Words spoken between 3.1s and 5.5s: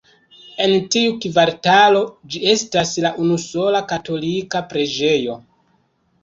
unusola katolika preĝejo.